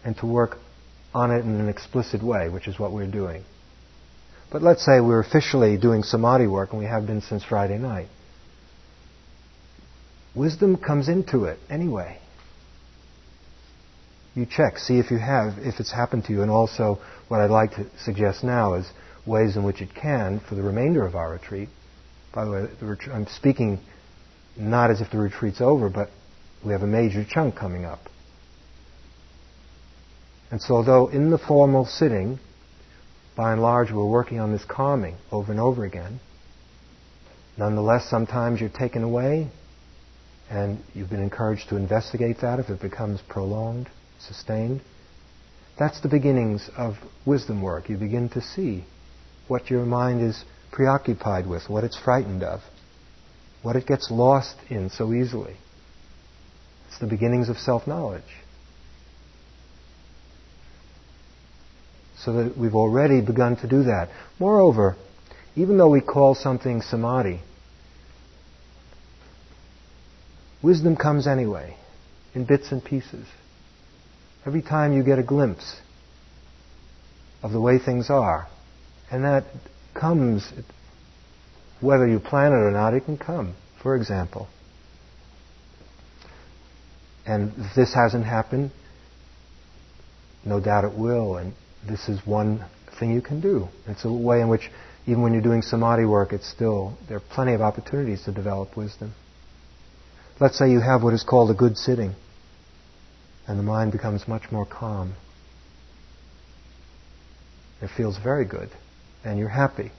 [0.04, 0.58] and to work
[1.14, 3.44] on it in an explicit way, which is what we're doing.
[4.50, 8.08] But let's say we're officially doing samadhi work, and we have been since Friday night.
[10.34, 12.18] Wisdom comes into it anyway.
[14.34, 16.98] You check, see if you have, if it's happened to you, and also
[17.28, 18.90] what I'd like to suggest now is
[19.26, 21.68] ways in which it can for the remainder of our retreat.
[22.34, 22.66] By the way,
[23.12, 23.78] I'm speaking
[24.56, 26.10] not as if the retreat's over, but
[26.64, 28.00] we have a major chunk coming up.
[30.50, 32.38] And so, although in the formal sitting,
[33.36, 36.20] by and large, we're working on this calming over and over again,
[37.56, 39.50] nonetheless, sometimes you're taken away
[40.50, 43.88] and you've been encouraged to investigate that if it becomes prolonged,
[44.20, 44.82] sustained.
[45.78, 47.88] That's the beginnings of wisdom work.
[47.88, 48.84] You begin to see
[49.48, 52.60] what your mind is preoccupied with, what it's frightened of
[53.62, 55.56] what it gets lost in so easily.
[56.88, 58.22] It's the beginnings of self knowledge.
[62.18, 64.10] So that we've already begun to do that.
[64.38, 64.96] Moreover,
[65.56, 67.40] even though we call something samadhi,
[70.62, 71.76] wisdom comes anyway,
[72.34, 73.26] in bits and pieces.
[74.46, 75.80] Every time you get a glimpse
[77.42, 78.48] of the way things are,
[79.10, 79.44] and that
[79.94, 80.50] comes
[81.82, 84.48] whether you plan it or not, it can come, for example.
[87.26, 88.70] And if this hasn't happened,
[90.44, 91.52] no doubt it will, and
[91.86, 92.64] this is one
[92.98, 93.68] thing you can do.
[93.86, 94.70] It's a way in which,
[95.06, 98.76] even when you're doing samadhi work, it's still, there are plenty of opportunities to develop
[98.76, 99.12] wisdom.
[100.40, 102.14] Let's say you have what is called a good sitting,
[103.46, 105.14] and the mind becomes much more calm.
[107.80, 108.70] It feels very good,
[109.24, 109.90] and you're happy.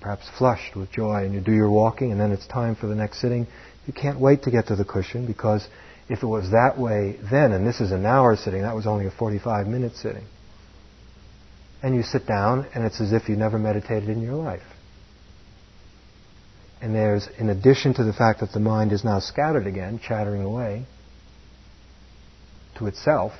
[0.00, 2.94] Perhaps flushed with joy, and you do your walking, and then it's time for the
[2.94, 3.46] next sitting,
[3.86, 5.66] you can't wait to get to the cushion because
[6.08, 9.06] if it was that way then, and this is an hour sitting, that was only
[9.06, 10.24] a 45 minute sitting.
[11.82, 14.62] And you sit down, and it's as if you never meditated in your life.
[16.80, 20.42] And there's, in addition to the fact that the mind is now scattered again, chattering
[20.42, 20.86] away
[22.78, 23.32] to itself,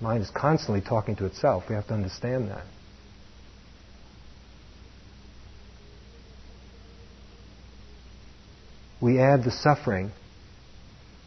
[0.00, 1.64] mind is constantly talking to itself.
[1.68, 2.64] We have to understand that.
[9.02, 10.12] We add the suffering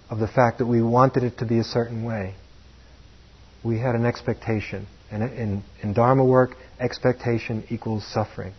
[0.10, 2.34] of the fact that we wanted it to be a certain way.
[3.66, 4.88] We had an expectation.
[5.12, 8.54] And in, in Dharma work, expectation equals suffering.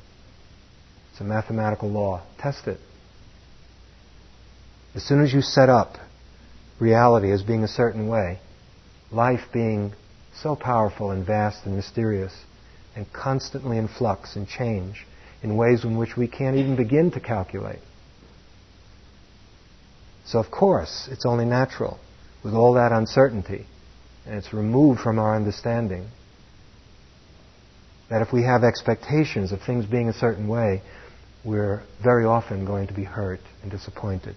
[1.11, 2.23] It's a mathematical law.
[2.39, 2.79] Test it.
[4.95, 5.97] As soon as you set up
[6.79, 8.39] reality as being a certain way,
[9.11, 9.95] life being
[10.43, 12.35] so powerful and vast and mysterious,
[12.95, 15.07] and constantly in flux and change
[15.43, 17.79] in ways in which we can't even begin to calculate,
[20.27, 21.99] so, of course, it's only natural
[22.43, 23.67] with all that uncertainty,
[24.27, 26.09] and it's removed from our understanding,
[28.11, 30.83] that if we have expectations of things being a certain way,
[31.45, 34.35] we're very often going to be hurt and disappointed.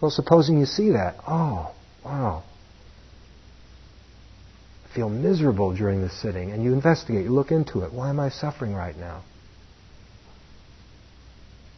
[0.00, 1.72] Well, supposing you see that, oh,
[2.04, 2.42] wow.
[4.96, 7.92] Feel miserable during this sitting, and you investigate, you look into it.
[7.92, 9.22] Why am I suffering right now?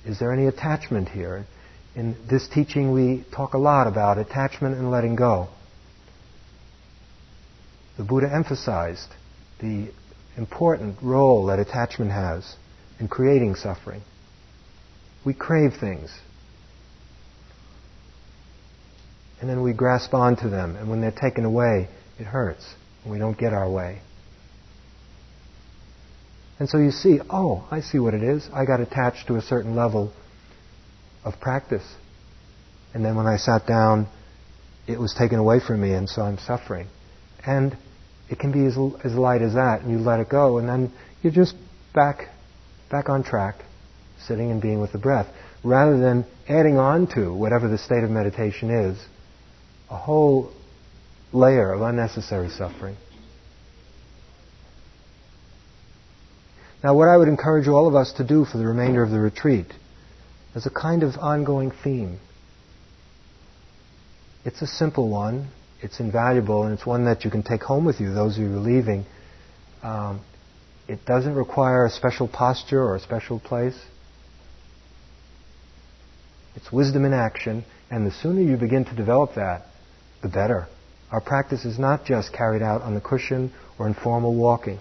[0.06, 1.46] Is there any attachment here?
[1.94, 5.48] In this teaching, we talk a lot about attachment and letting go.
[7.96, 9.09] The Buddha emphasized
[9.61, 9.92] the
[10.37, 12.57] important role that attachment has
[12.98, 14.02] in creating suffering.
[15.24, 16.12] We crave things.
[19.40, 21.88] And then we grasp onto them, and when they're taken away,
[22.19, 22.64] it hurts,
[23.02, 24.00] and we don't get our way.
[26.58, 28.48] And so you see, oh, I see what it is.
[28.52, 30.12] I got attached to a certain level
[31.25, 31.85] of practice.
[32.92, 34.06] And then when I sat down,
[34.87, 36.88] it was taken away from me, and so I'm suffering.
[37.44, 37.77] And
[38.29, 40.92] it can be as, as light as that, and you let it go, and then
[41.22, 41.54] you're just
[41.94, 42.29] back,
[42.90, 43.56] back on track,
[44.27, 45.27] sitting and being with the breath,
[45.62, 48.98] rather than adding on to whatever the state of meditation is,
[49.90, 50.52] a whole
[51.33, 52.96] layer of unnecessary suffering.
[56.83, 59.18] Now, what I would encourage all of us to do for the remainder of the
[59.18, 59.72] retreat
[60.55, 62.19] as a kind of ongoing theme.
[64.44, 65.48] It's a simple one.
[65.81, 68.48] it's invaluable, and it's one that you can take home with you, those of you
[68.59, 69.05] leaving.
[69.83, 70.25] Um,
[70.88, 73.79] it doesn't require a special posture or a special place.
[76.57, 79.67] It's wisdom in action, and the sooner you begin to develop that,
[80.23, 80.69] the better.
[81.11, 84.79] Our practice is not just carried out on the cushion or in formal walking.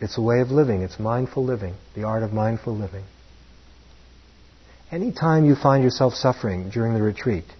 [0.00, 0.82] It's a way of living.
[0.82, 3.04] It's mindful living, the art of mindful living.
[4.92, 7.54] Anytime you find yourself suffering during the retreat, it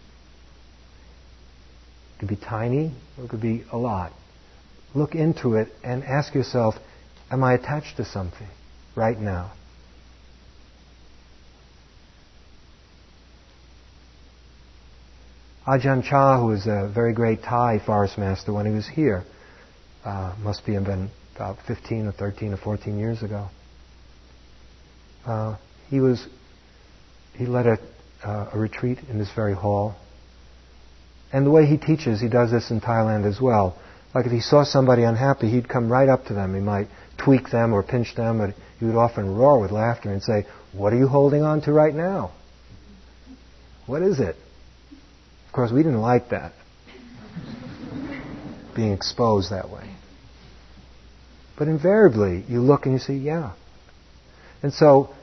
[2.19, 4.13] could be tiny or it could be a lot.
[4.95, 6.75] Look into it and ask yourself,
[7.31, 8.49] am I attached to something
[8.97, 9.53] right now?
[15.69, 19.23] Ajahn Chah, who was a very great Thai forest master when he was here,
[20.05, 23.47] uh, must be been about 15 or 13 or 14 years ago.
[25.25, 25.57] Uh,
[25.89, 26.27] he was
[27.41, 27.79] he led a,
[28.23, 29.97] uh, a retreat in this very hall.
[31.33, 33.79] And the way he teaches, he does this in Thailand as well.
[34.15, 36.55] Like if he saw somebody unhappy, he'd come right up to them.
[36.55, 40.23] He might tweak them or pinch them, but he would often roar with laughter and
[40.23, 42.33] say, What are you holding on to right now?
[43.87, 44.37] What is it?
[45.47, 46.53] Of course, we didn't like that,
[48.77, 49.89] being exposed that way.
[51.57, 53.53] But invariably, you look and you see, yeah.
[54.63, 55.15] And so,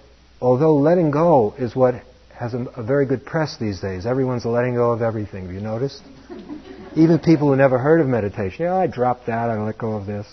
[0.42, 1.96] although letting go is what
[2.34, 5.46] has a, a, very good press these days, everyone's letting go of everything.
[5.46, 6.02] Have you noticed?
[6.96, 8.66] Even people who never heard of meditation.
[8.66, 10.28] Yeah, I dropped that, I let go of this.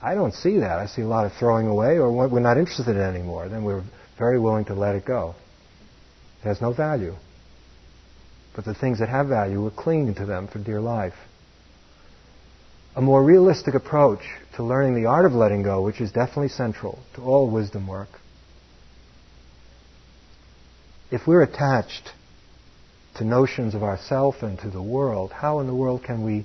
[0.00, 0.78] I don't see that.
[0.78, 3.48] I see a lot of throwing away, or we're not interested in anymore.
[3.48, 3.82] Then we're
[4.18, 5.34] very willing to let it go.
[6.42, 7.14] It has no value.
[8.54, 11.14] But the things that have value, we're clinging to them for dear life
[12.96, 14.22] a more realistic approach
[14.54, 18.08] to learning the art of letting go, which is definitely central to all wisdom work.
[21.10, 22.10] If we're attached
[23.16, 26.44] to notions of ourself and to the world, how in the world can we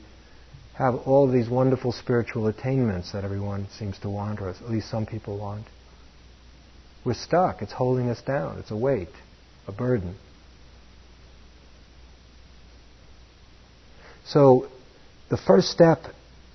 [0.75, 5.05] have all these wonderful spiritual attainments that everyone seems to want, or at least some
[5.05, 5.65] people want?
[7.03, 7.61] We're stuck.
[7.61, 8.59] It's holding us down.
[8.59, 9.09] It's a weight,
[9.67, 10.15] a burden.
[14.25, 14.67] So,
[15.29, 16.03] the first step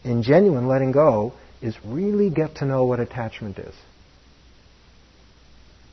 [0.05, 3.75] in genuine letting go is really get to know what attachment is.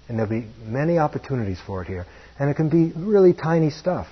[0.07, 2.05] And there'll be many opportunities for it here.
[2.39, 4.07] And it can be really tiny stuff.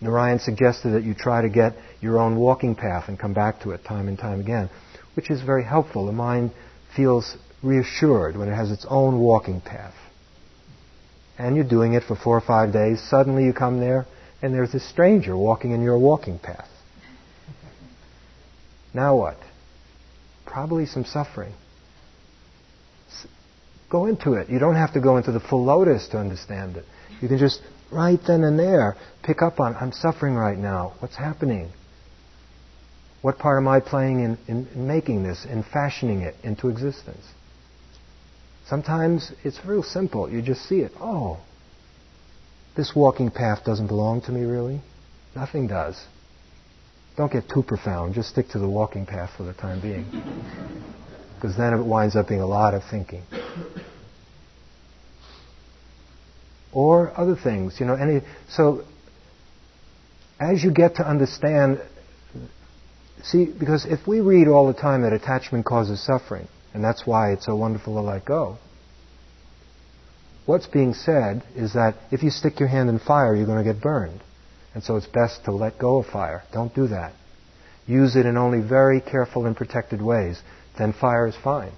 [0.00, 3.70] Narayan suggested that you try to get your own walking path and come back to
[3.70, 4.68] it time and time again,
[5.14, 6.06] which is very helpful.
[6.06, 6.50] The mind
[6.96, 9.94] feels reassured when it has its own walking path.
[11.38, 13.00] And you're doing it for four or five days.
[13.08, 14.06] Suddenly you come there,
[14.42, 16.68] and there's a stranger walking in your walking path.
[18.92, 19.38] Now what?
[20.44, 21.54] Probably some suffering.
[23.92, 24.48] Go into it.
[24.48, 26.86] You don't have to go into the full lotus to understand it.
[27.20, 30.94] You can just, right then and there, pick up on, I'm suffering right now.
[31.00, 31.70] What's happening?
[33.20, 37.22] What part am I playing in, in, in making this, in fashioning it into existence?
[38.66, 40.30] Sometimes it's real simple.
[40.30, 40.92] You just see it.
[40.98, 41.40] Oh,
[42.74, 44.80] this walking path doesn't belong to me, really.
[45.36, 46.02] Nothing does.
[47.18, 48.14] Don't get too profound.
[48.14, 50.06] Just stick to the walking path for the time being.
[51.42, 53.24] Because then it winds up being a lot of thinking.
[56.72, 58.84] Or other things, you know, any so
[60.38, 61.80] as you get to understand
[63.24, 67.32] see, because if we read all the time that attachment causes suffering, and that's why
[67.32, 68.58] it's so wonderful to let go,
[70.46, 73.72] what's being said is that if you stick your hand in fire, you're going to
[73.72, 74.20] get burned.
[74.74, 76.44] And so it's best to let go of fire.
[76.52, 77.14] Don't do that.
[77.86, 80.40] Use it in only very careful and protected ways.
[80.78, 81.72] Then fire is fine.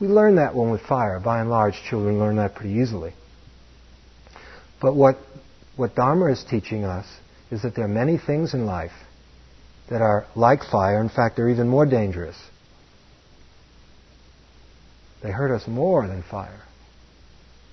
[0.00, 1.20] We learn that one with fire.
[1.20, 3.12] By and large, children learn that pretty easily.
[4.80, 5.18] But what,
[5.76, 7.06] what Dharma is teaching us
[7.50, 8.92] is that there are many things in life
[9.90, 11.00] that are like fire.
[11.00, 12.36] In fact, they're even more dangerous.
[15.22, 16.62] They hurt us more than fire.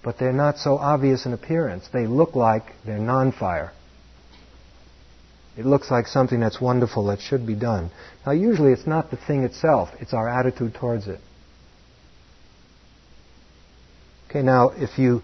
[0.03, 1.87] But they're not so obvious in appearance.
[1.91, 3.71] They look like they're non fire.
[5.57, 7.91] It looks like something that's wonderful that should be done.
[8.25, 11.19] Now, usually it's not the thing itself, it's our attitude towards it.
[14.29, 15.21] Okay, now, if you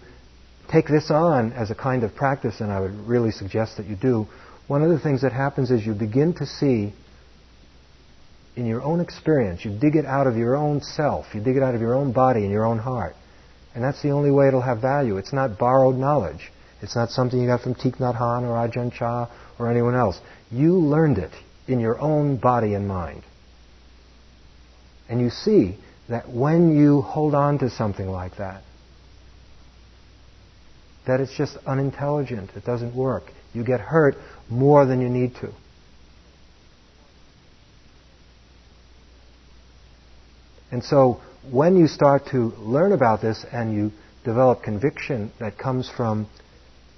[0.70, 3.96] take this on as a kind of practice, and I would really suggest that you
[3.96, 4.26] do,
[4.68, 6.94] one of the things that happens is you begin to see
[8.56, 11.62] in your own experience, you dig it out of your own self, you dig it
[11.62, 13.14] out of your own body and your own heart.
[13.74, 15.16] And that's the only way it'll have value.
[15.16, 16.50] It's not borrowed knowledge.
[16.82, 19.28] It's not something you got from Thich Nhat Hanh or Ajahn Chah
[19.58, 20.20] or anyone else.
[20.50, 21.30] You learned it
[21.68, 23.22] in your own body and mind.
[25.08, 25.78] And you see
[26.08, 28.62] that when you hold on to something like that,
[31.06, 32.50] that it's just unintelligent.
[32.56, 33.24] It doesn't work.
[33.54, 34.16] You get hurt
[34.48, 35.52] more than you need to.
[40.72, 41.20] And so
[41.50, 43.92] when you start to learn about this and you
[44.24, 46.26] develop conviction that comes from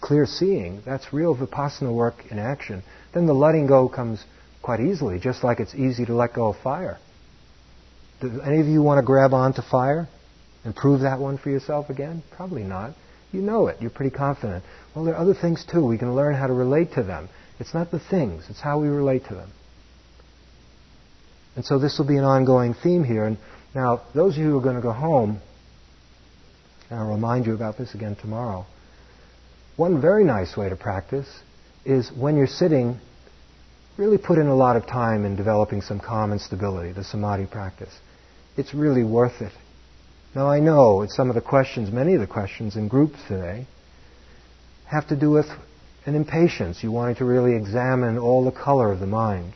[0.04, 2.82] clear seeing, that's real vipassana work in action,
[3.14, 4.22] then the letting go comes
[4.62, 6.98] quite easily, just like it's easy to let go of fire.
[8.20, 10.06] Do any of you want to grab onto fire
[10.62, 12.22] and prove that one for yourself again?
[12.36, 12.94] Probably not.
[13.32, 13.80] You know it.
[13.80, 14.62] You're pretty confident.
[14.94, 15.84] Well, there are other things too.
[15.84, 17.30] We can learn how to relate to them.
[17.58, 19.50] It's not the things, it's how we relate to them.
[21.56, 23.24] And so this will be an ongoing theme here.
[23.24, 23.38] And
[23.74, 25.40] now, those of you who are going to go home,
[26.90, 28.66] and I'll remind you about this again tomorrow,
[29.76, 31.26] one very nice way to practice
[31.84, 32.98] is when you're sitting,
[33.96, 37.46] really put in a lot of time in developing some calm and stability, the samadhi
[37.46, 37.92] practice.
[38.56, 39.52] It's really worth it.
[40.34, 43.66] Now I know some of the questions, many of the questions in groups today,
[44.86, 45.46] have to do with
[46.06, 49.54] an impatience, you wanting to really examine all the color of the mind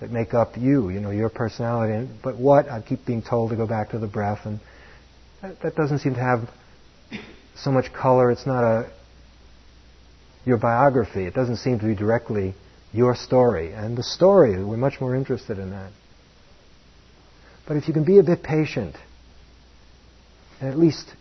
[0.00, 2.10] that make up you, you know, your personality.
[2.22, 2.68] But what?
[2.70, 4.60] I keep being told to go back to the breath, and
[5.42, 6.48] that, that doesn't seem to have
[7.62, 8.30] so much color.
[8.30, 8.90] It's not a
[10.44, 11.26] your biography.
[11.26, 12.54] It doesn't seem to be directly
[12.92, 13.72] your story.
[13.72, 15.92] And the story, we're much more interested in that.
[17.68, 18.96] But if you can be a bit patient,
[20.60, 21.14] and at least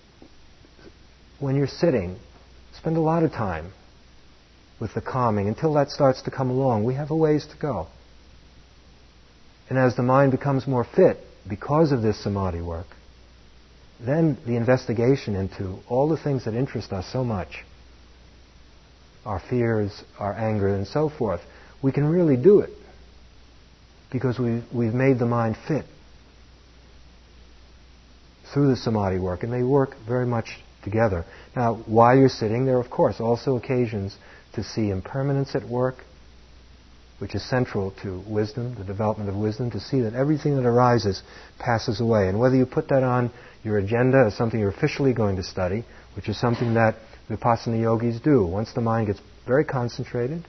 [1.40, 2.18] when you're sitting,
[2.78, 3.72] spend a lot of time
[4.80, 6.86] with the calming until that starts to come along.
[6.86, 7.88] We have a ways to go.
[9.70, 11.18] And as the mind becomes more fit
[11.48, 12.88] because of this samadhi work,
[14.00, 17.66] then the investigation into all the things that interest us so much,
[19.26, 21.42] our fears, our anger, and so forth,
[21.82, 22.72] we can really do it
[24.12, 25.86] because we've, we've made the mind fit
[28.54, 31.26] through the samadhi work, and they work very much together.
[31.56, 34.18] Now, while you're sitting, there are, of course, also occasions
[34.54, 35.98] to see impermanence at work,
[37.20, 41.22] which is central to wisdom, the development of wisdom, to see that everything that arises
[41.60, 42.28] passes away.
[42.28, 43.32] And whether you put that on
[43.64, 46.96] your agenda as something you're officially going to study, which is something that
[47.30, 50.46] Vipassana yogis do, once the mind gets very concentrated,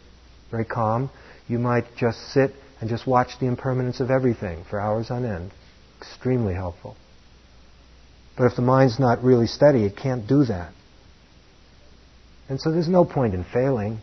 [0.51, 1.11] very calm,
[1.49, 5.51] you might just sit and just watch the impermanence of everything for hours on end.
[5.99, 6.97] Extremely helpful.
[8.39, 10.73] But if the mind's not really steady, it can't do that.
[12.49, 13.99] And so there's no point in failing.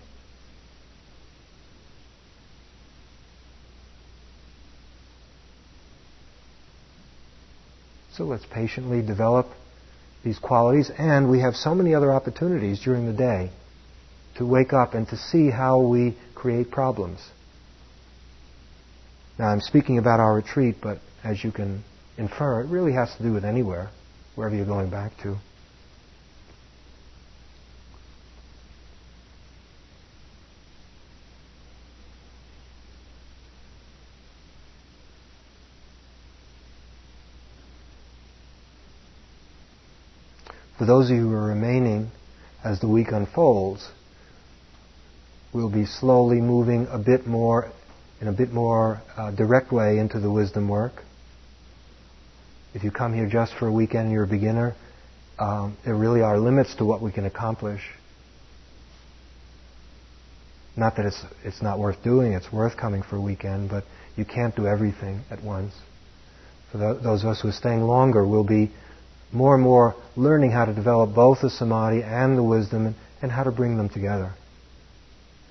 [8.17, 9.45] So let's patiently develop
[10.23, 13.51] these qualities, and we have so many other opportunities during the day
[14.37, 17.19] to wake up and to see how we create problems.
[19.37, 21.83] Now, I'm speaking about our retreat, but as you can
[22.17, 23.91] infer, it really has to do with anywhere,
[24.33, 25.37] wherever you're going back to.
[40.87, 42.09] Those of you who are remaining
[42.63, 43.87] as the week unfolds,
[45.53, 47.71] we'll be slowly moving a bit more,
[48.21, 51.03] in a bit more uh, direct way into the wisdom work.
[52.73, 54.75] If you come here just for a weekend and you're a beginner,
[55.39, 57.81] um, there really are limits to what we can accomplish.
[60.75, 63.83] Not that it's, it's not worth doing, it's worth coming for a weekend, but
[64.15, 65.73] you can't do everything at once.
[66.71, 68.71] For the, those of us who are staying longer, we'll be
[69.31, 73.31] more and more learning how to develop both the samadhi and the wisdom and, and
[73.31, 74.33] how to bring them together.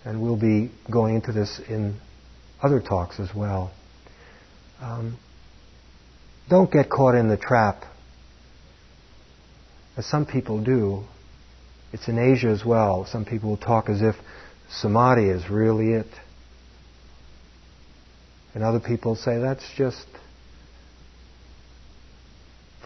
[0.05, 1.99] And we'll be going into this in
[2.63, 3.73] other talks as well.
[4.81, 5.19] Um,
[6.49, 7.85] don't get caught in the trap,
[9.97, 11.05] as some people do.
[11.93, 13.07] It's in Asia as well.
[13.11, 14.15] Some people will talk as if
[14.69, 16.07] samadhi is really it.
[18.55, 20.07] And other people say that's just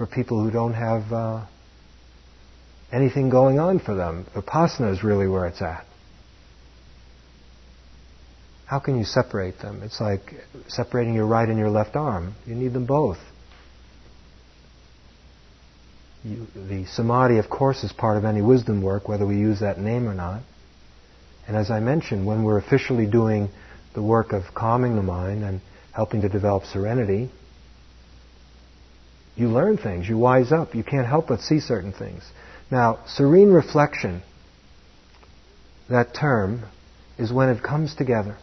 [0.00, 1.44] for people who don't have uh,
[2.90, 4.24] anything going on for them.
[4.34, 5.84] Vipassana is really where it's at.
[8.64, 9.82] How can you separate them?
[9.82, 10.22] It's like
[10.68, 12.34] separating your right and your left arm.
[12.46, 13.18] You need them both.
[16.24, 19.78] You, the samadhi, of course, is part of any wisdom work, whether we use that
[19.78, 20.40] name or not.
[21.46, 23.50] And as I mentioned, when we're officially doing
[23.92, 25.60] the work of calming the mind and
[25.92, 27.30] helping to develop serenity,
[29.40, 32.22] you learn things, you wise up, you can't help but see certain things.
[32.70, 34.22] Now, serene reflection,
[35.88, 36.64] that term,
[37.18, 38.36] is when it comes together.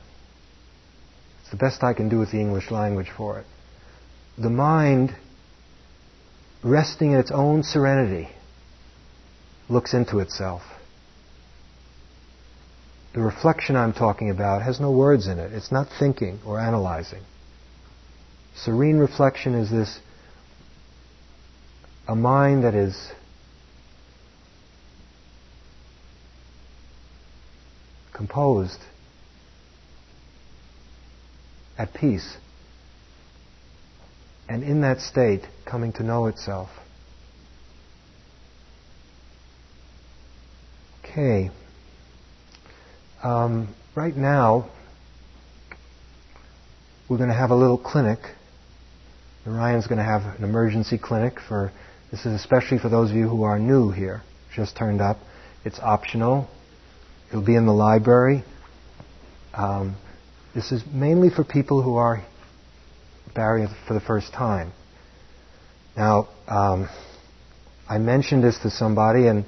[1.42, 3.46] It's the best I can do with the English language for it.
[4.38, 5.16] The mind
[6.64, 8.30] resting in its own serenity,
[9.70, 10.62] looks into itself.
[13.14, 15.54] The reflection I'm talking about has no words in it.
[15.54, 17.24] It's not thinking or analyzing.
[18.56, 20.00] Serene reflection is this
[22.08, 23.12] a mind that is
[28.14, 28.80] composed,
[31.78, 32.38] at peace,
[34.50, 36.70] and in that state coming to know itself.
[41.04, 41.52] Okay.
[43.24, 44.70] Um, right now,
[47.10, 48.20] we're going to have a little clinic.
[49.46, 51.72] Narayan's going to have an emergency clinic for,
[52.12, 54.22] this is especially for those of you who are new here,
[54.56, 55.18] just turned up.
[55.66, 56.48] It's optional.
[57.30, 58.44] It'll be in the library.
[59.54, 59.96] Um,
[60.56, 62.26] this is mainly for people who are
[63.36, 64.72] barrier for the first time.
[65.98, 66.90] Now, um,
[67.90, 69.46] I mentioned this to somebody, and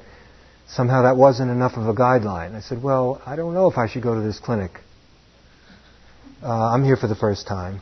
[0.67, 2.55] somehow that wasn't enough of a guideline.
[2.55, 4.71] I said, Well, I don't know if I should go to this clinic.
[6.43, 7.81] Uh, I'm here for the first time.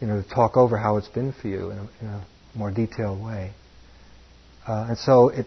[0.00, 2.70] You know, to talk over how it's been for you in a, in a more
[2.70, 3.52] detailed way.
[4.66, 5.46] Uh, and so it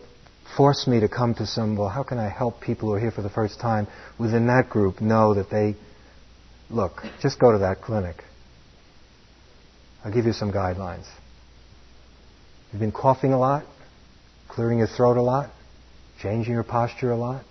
[0.58, 3.12] forced me to come to some, well, how can I help people who are here
[3.12, 3.88] for the first time
[4.20, 5.76] within that group know that they,
[6.70, 8.24] look, just go to that clinic.
[10.04, 11.06] I'll give you some guidelines.
[12.72, 13.66] You've been coughing a lot,
[14.48, 15.52] clearing your throat a lot,
[16.22, 17.44] changing your posture a lot,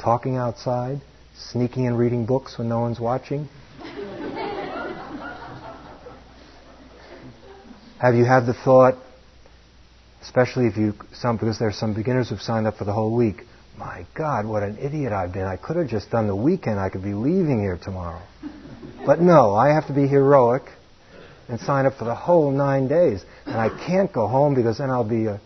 [0.00, 1.00] talking outside,
[1.36, 3.48] sneaking and reading books when no one's watching.
[8.04, 8.96] Have you had the thought,
[10.20, 13.16] especially if you some because there are some beginners who've signed up for the whole
[13.16, 13.44] week.
[13.78, 15.46] My God, what an idiot I've been!
[15.46, 16.78] I could have just done the weekend.
[16.78, 18.20] I could be leaving here tomorrow.
[19.06, 20.62] But no, I have to be heroic
[21.48, 24.90] and sign up for the whole nine days, and I can't go home because then
[24.90, 25.38] I'll be uh,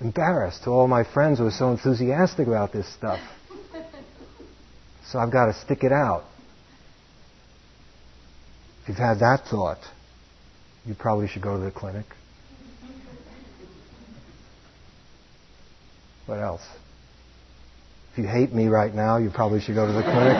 [0.00, 3.20] embarrassed to all my friends who are so enthusiastic about this stuff.
[5.10, 6.24] So I've got to stick it out.
[8.82, 9.80] If you've had that thought,
[10.84, 12.06] you probably should go to the clinic.
[16.26, 16.62] What else?
[18.12, 20.36] If you hate me right now, you probably should go to the clinic.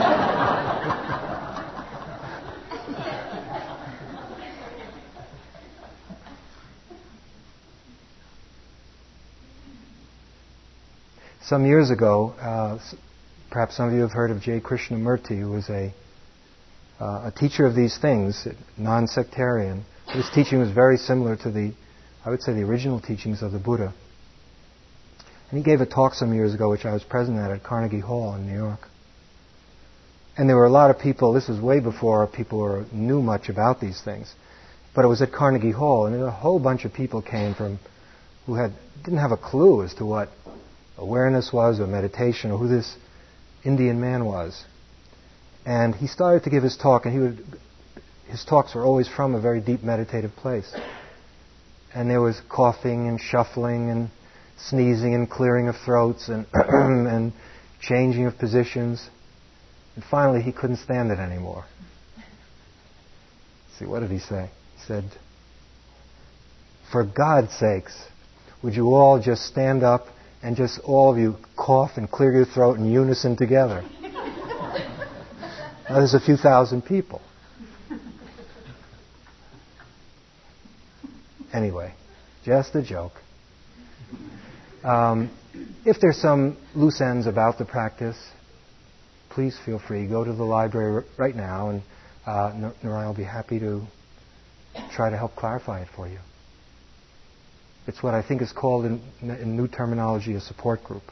[11.53, 12.79] some years ago, uh,
[13.51, 14.59] perhaps some of you have heard of J.
[14.59, 15.93] Krishnamurti, who was a,
[16.99, 18.49] uh, a teacher of these things,
[20.13, 21.73] His teaching was very similar to the,
[22.25, 23.95] I would say, the original teachings of the Buddha.
[25.51, 28.01] And he gave a talk some years ago, which I was present at at Carnegie
[28.01, 28.89] Hall in New York.
[30.37, 33.81] And there were a lot of people, this was way before people knew much about
[33.81, 34.35] these things.
[34.95, 37.79] But it was at Carnegie Hall, and a whole bunch of people came from
[38.47, 38.73] who had,
[39.05, 40.29] didn't have a clue as to what
[40.99, 42.97] awareness was or meditation or who this
[43.65, 44.65] Indian man was.
[45.65, 47.45] And he started to give his talk, and he would,
[48.29, 50.75] his talks were always from a very deep meditative place.
[51.95, 54.11] And there was coughing and shuffling and
[54.57, 57.33] sneezing and clearing of throats and, and
[57.81, 59.09] changing of positions.
[59.95, 61.65] And finally, he couldn't stand it anymore.
[63.79, 64.51] See, what did he say?
[64.77, 65.05] He said,
[66.91, 67.95] For God's sakes,
[68.63, 70.07] would you all just stand up
[70.43, 73.83] and just all of you cough and clear your throat in unison together?
[75.89, 77.21] now, there's a few thousand people.
[81.53, 81.93] Anyway,
[82.45, 83.13] just a joke.
[84.85, 85.31] Um,
[85.85, 88.17] if there's some loose ends about the practice,
[89.31, 90.07] please feel free.
[90.07, 91.83] Go to the library r- right now, and
[92.27, 93.83] uh, Narayan will be happy to
[94.95, 96.19] try to help clarify it for you.
[97.87, 101.03] It's what I think is called in, in new terminology a support group.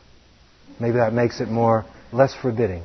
[0.79, 2.85] Maybe that makes it more less forbidding.